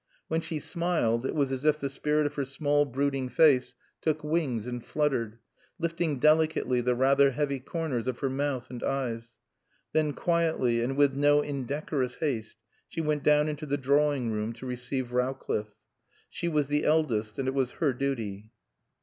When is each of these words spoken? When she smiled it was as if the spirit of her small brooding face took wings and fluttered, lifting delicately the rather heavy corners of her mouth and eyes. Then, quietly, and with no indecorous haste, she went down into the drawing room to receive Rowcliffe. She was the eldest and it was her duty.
When 0.29 0.41
she 0.41 0.57
smiled 0.57 1.27
it 1.27 1.35
was 1.35 1.51
as 1.51 1.63
if 1.63 1.79
the 1.79 1.87
spirit 1.87 2.25
of 2.25 2.33
her 2.33 2.43
small 2.43 2.85
brooding 2.85 3.29
face 3.29 3.75
took 4.01 4.23
wings 4.23 4.65
and 4.65 4.83
fluttered, 4.83 5.37
lifting 5.77 6.17
delicately 6.17 6.81
the 6.81 6.95
rather 6.95 7.29
heavy 7.33 7.59
corners 7.59 8.07
of 8.07 8.17
her 8.17 8.29
mouth 8.31 8.71
and 8.71 8.81
eyes. 8.81 9.35
Then, 9.93 10.13
quietly, 10.13 10.81
and 10.81 10.97
with 10.97 11.13
no 11.13 11.41
indecorous 11.43 12.15
haste, 12.15 12.57
she 12.89 12.99
went 12.99 13.21
down 13.21 13.47
into 13.47 13.67
the 13.67 13.77
drawing 13.77 14.31
room 14.31 14.53
to 14.53 14.65
receive 14.65 15.11
Rowcliffe. 15.11 15.75
She 16.31 16.47
was 16.47 16.65
the 16.67 16.83
eldest 16.83 17.37
and 17.37 17.47
it 17.47 17.53
was 17.53 17.73
her 17.73 17.93
duty. 17.93 18.51